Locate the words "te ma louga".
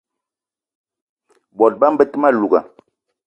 2.11-2.59